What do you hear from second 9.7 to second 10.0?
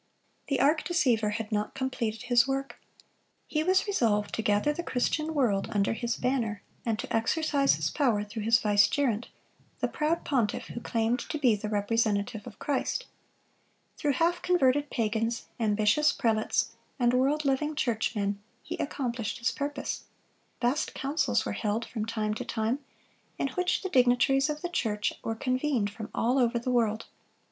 the